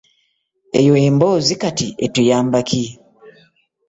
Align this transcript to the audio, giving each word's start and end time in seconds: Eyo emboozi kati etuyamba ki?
Eyo 0.79 0.93
emboozi 1.07 1.53
kati 1.61 1.87
etuyamba 2.05 2.59
ki? 2.69 2.83